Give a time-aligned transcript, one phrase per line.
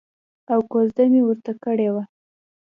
[0.53, 2.03] او کوزده مې ورته کړې وه.